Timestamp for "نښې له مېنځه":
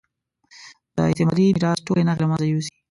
2.07-2.47